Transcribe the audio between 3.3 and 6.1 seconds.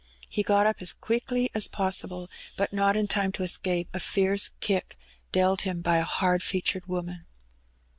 to escape a fierce kick dealt him by a